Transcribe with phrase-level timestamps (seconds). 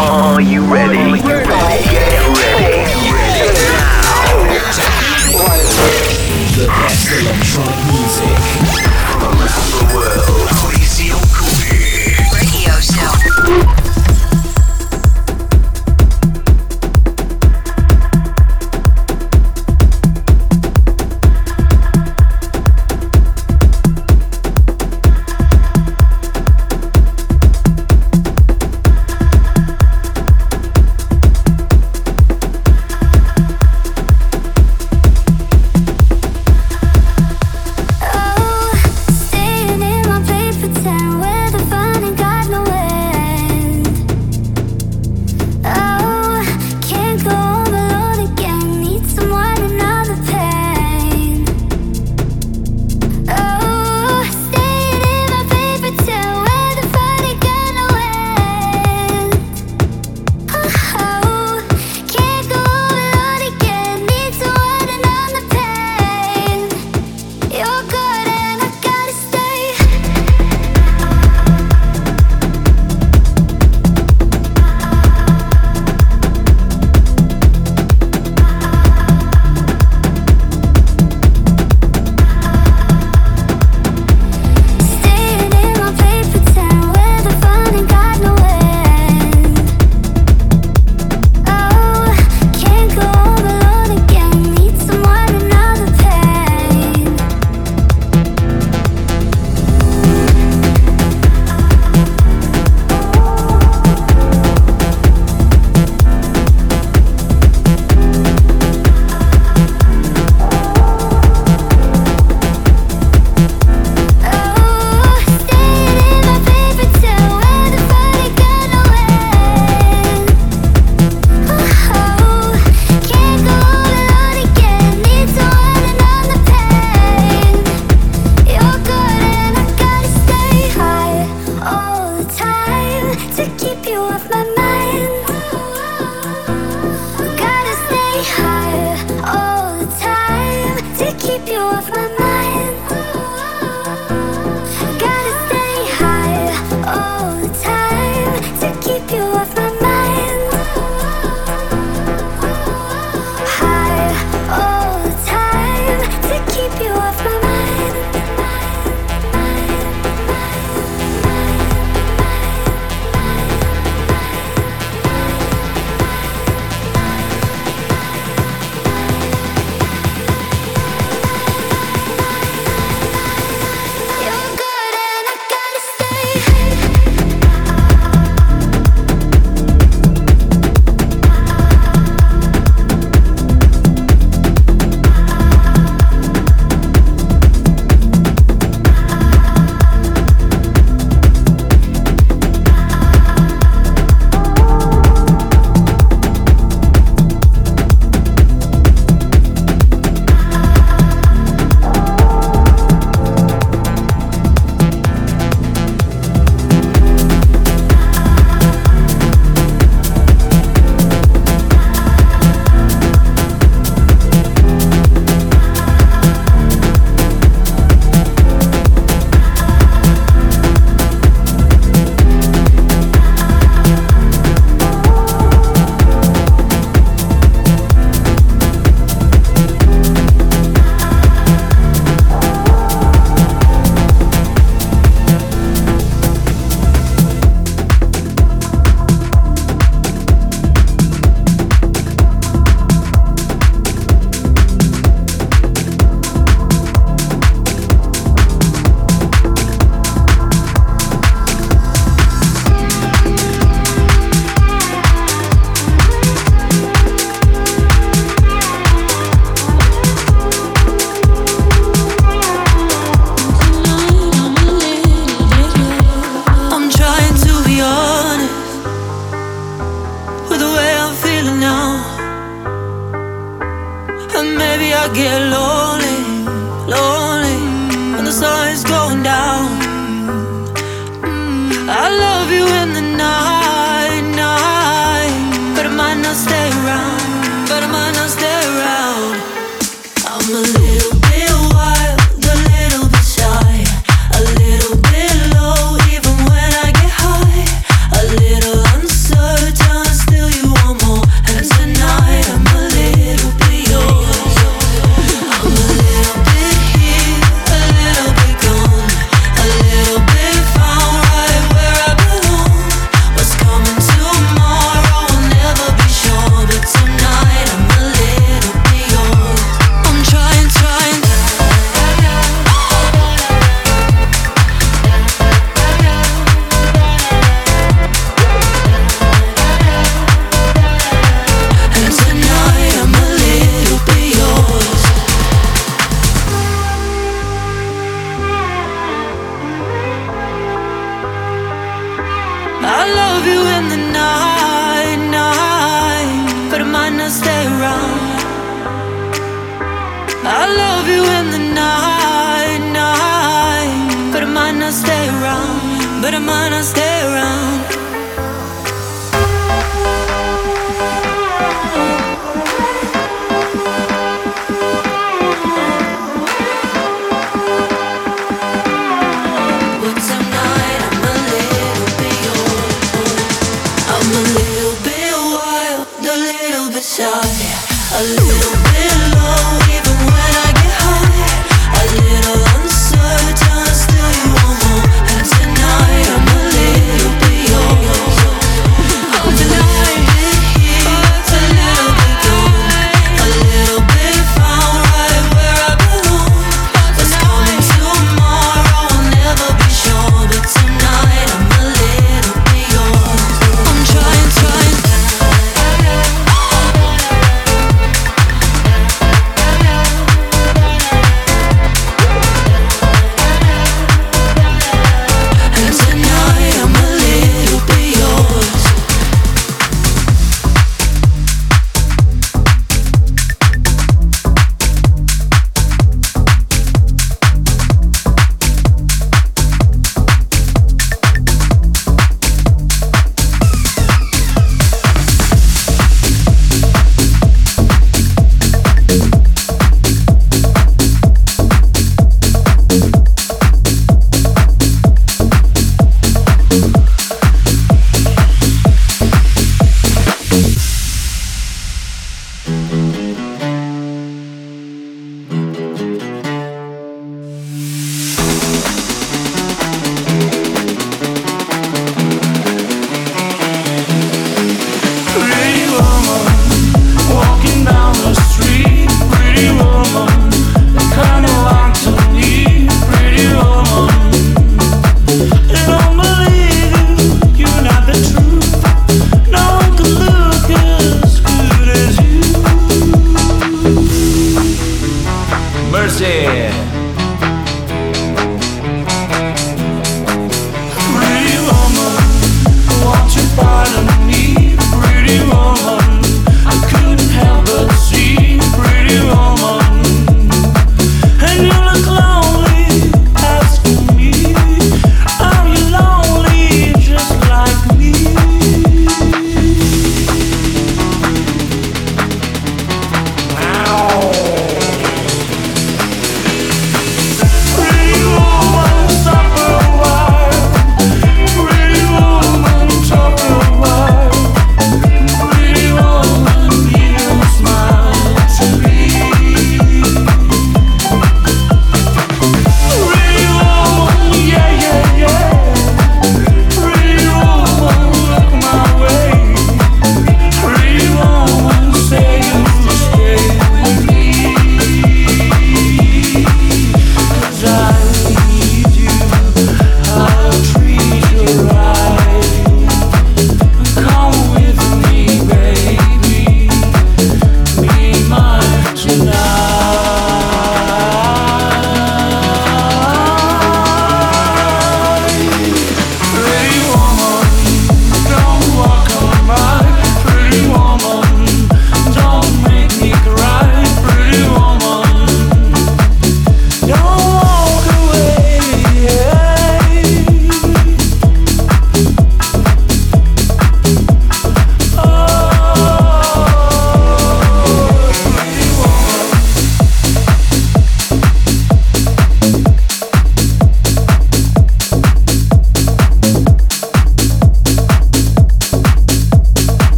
[0.00, 0.96] Are you ready?
[0.96, 1.84] Are you ready?
[1.90, 2.86] Get ready.
[3.64, 4.46] Now!
[6.54, 8.38] The best electronic music.
[9.10, 10.57] from Around the world.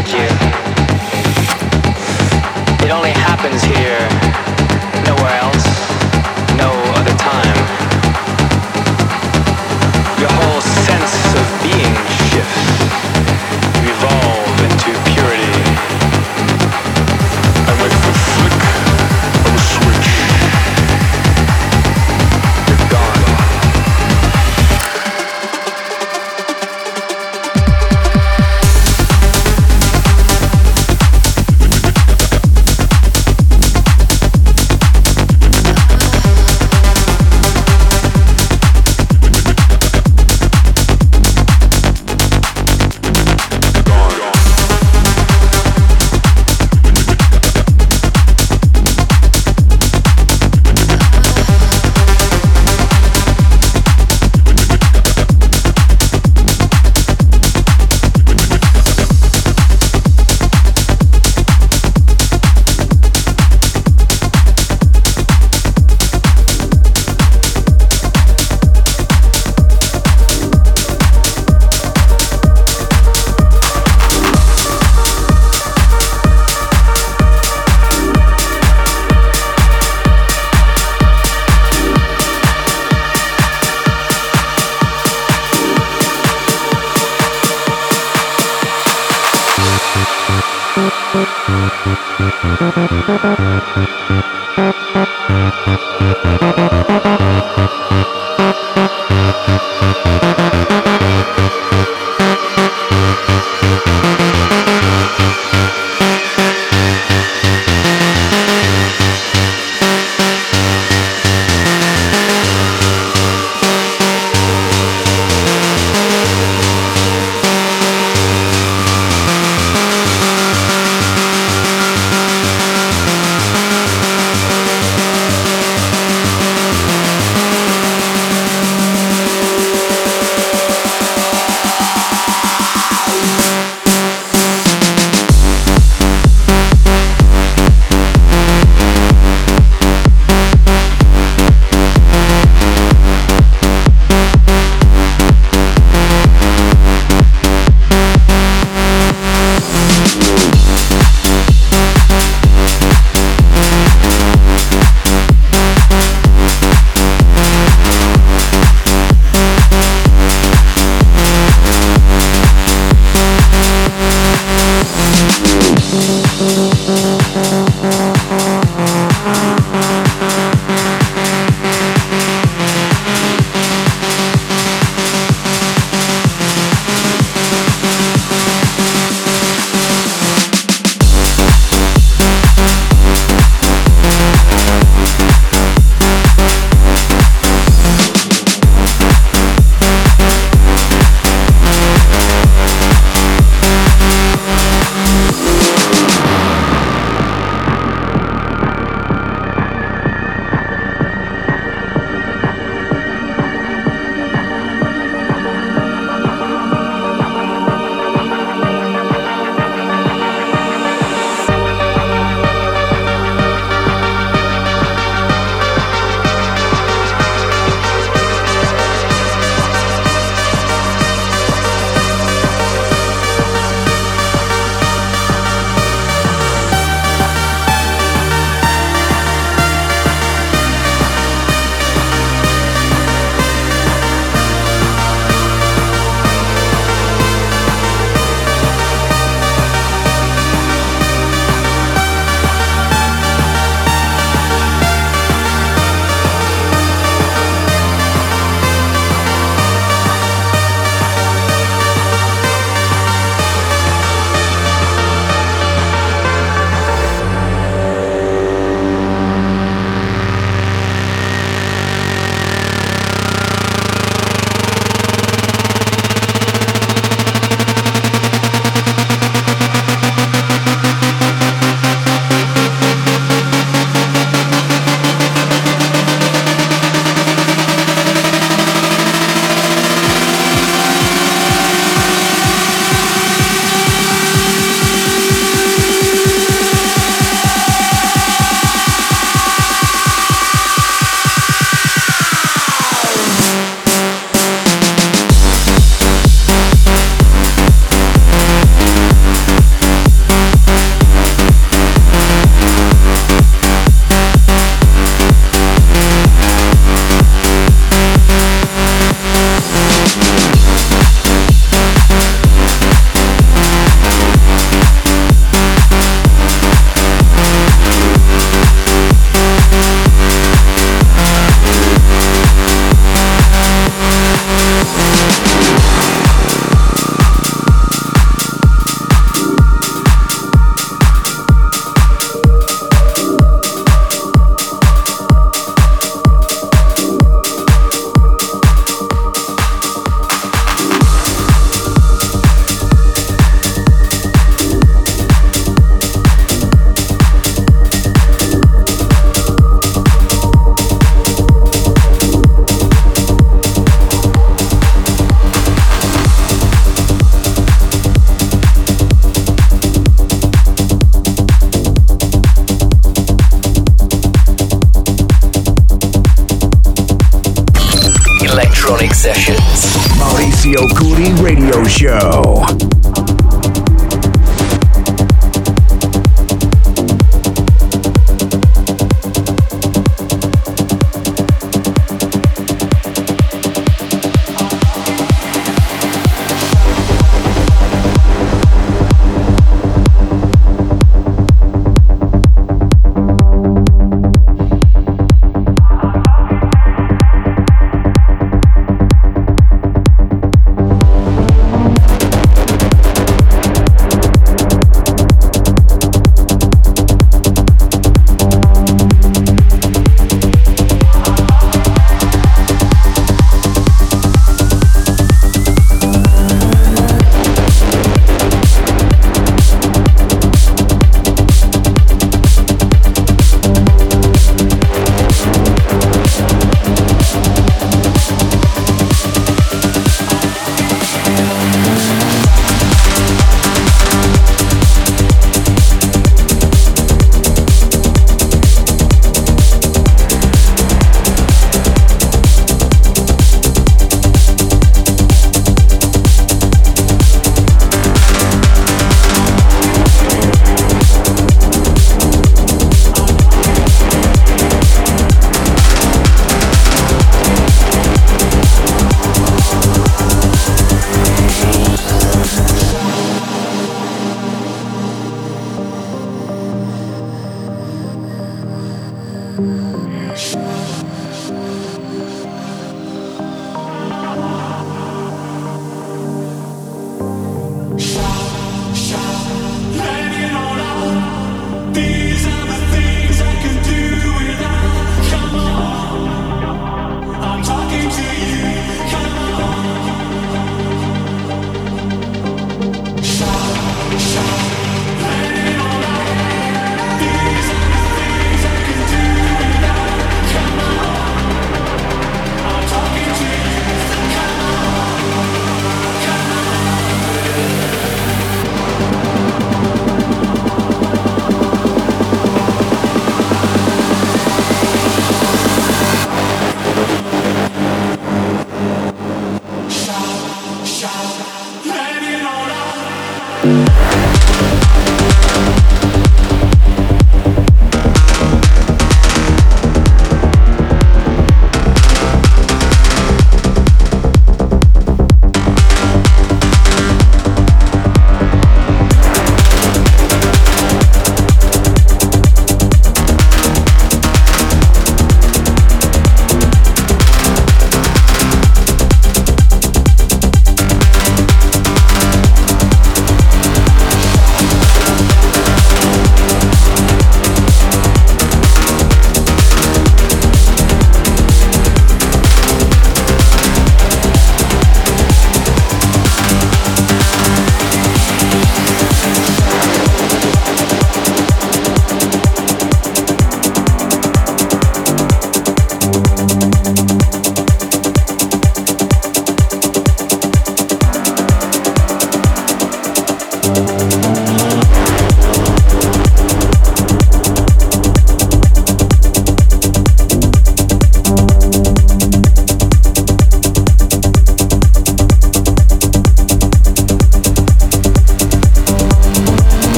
[0.00, 0.49] Inside you.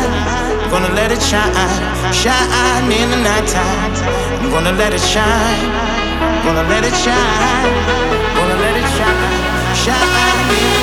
[0.00, 1.52] I'm gonna let it shine,
[2.12, 3.92] shine in the nighttime.
[4.40, 5.70] I'm gonna let it shine,
[6.44, 7.72] gonna let it shine,
[8.36, 10.79] gonna let it shine, shine in the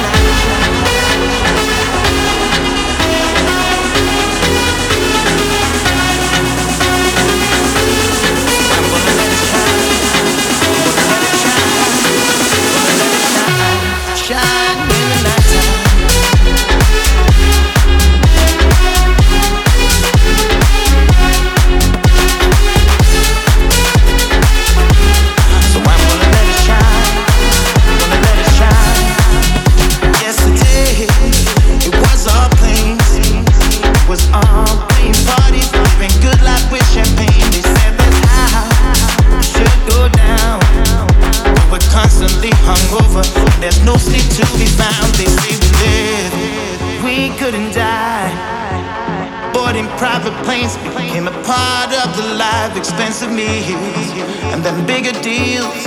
[52.75, 54.11] expensive meals
[54.51, 55.83] and then bigger deals.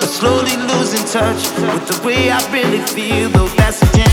[0.00, 4.03] But slowly losing touch with the way I really feel, though that's a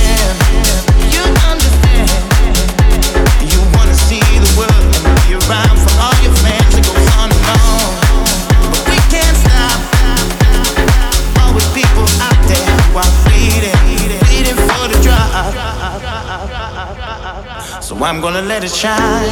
[18.12, 19.32] I'm gonna let it shine.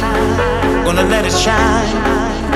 [0.86, 1.94] Gonna let it shine.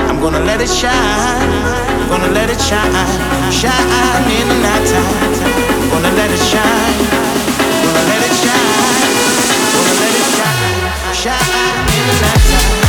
[0.09, 2.09] I'm gonna let it shine.
[2.09, 3.51] Gonna let it shine.
[3.51, 5.91] Shine in the night time.
[5.91, 6.97] Gonna let it shine.
[7.85, 9.05] Gonna let it shine.
[9.75, 11.13] Gonna let it shine.
[11.13, 12.84] Shine in the night time.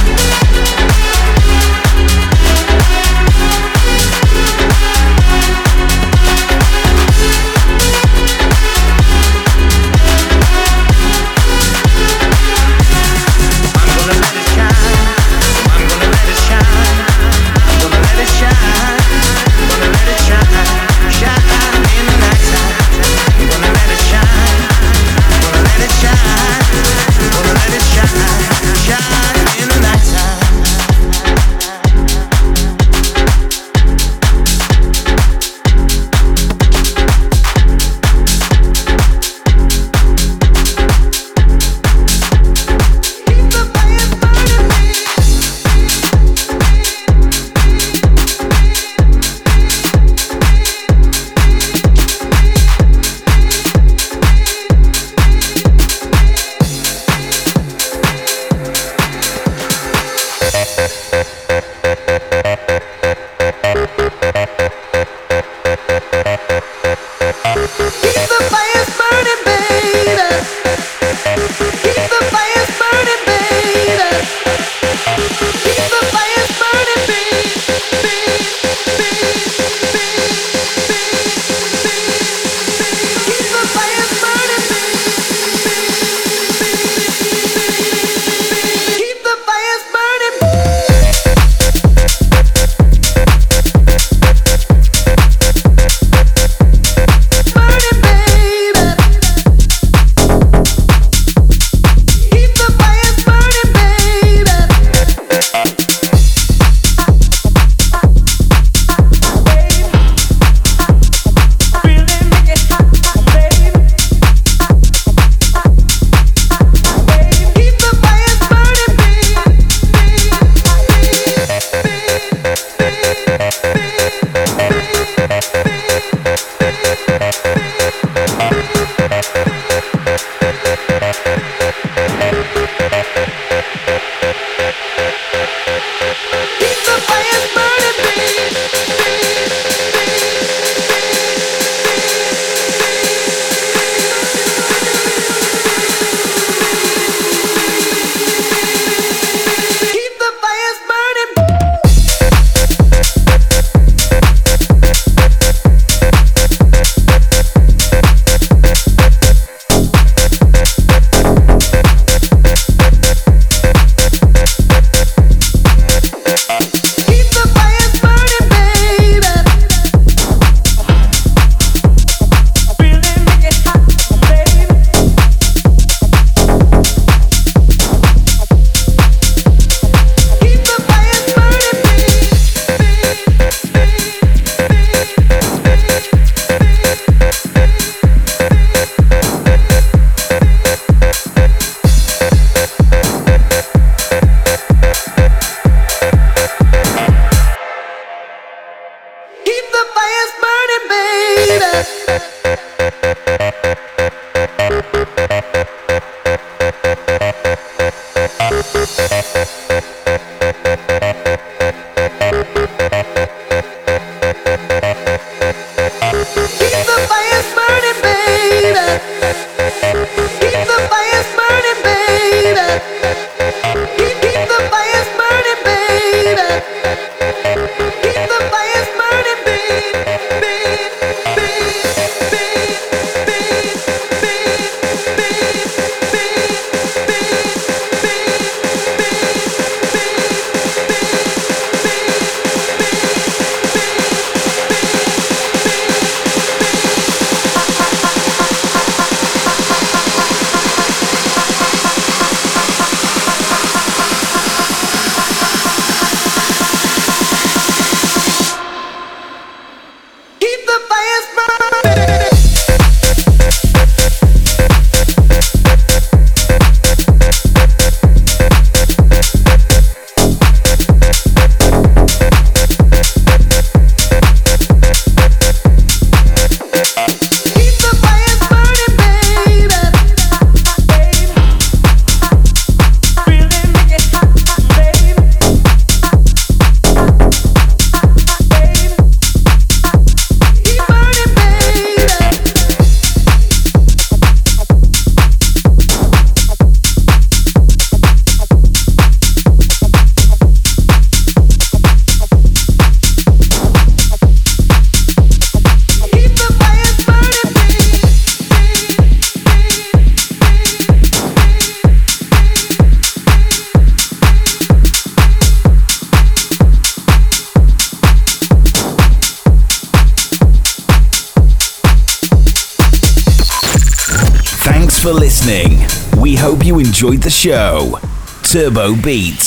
[327.07, 327.99] Enjoyed the show.
[328.43, 329.46] Turbo Beats.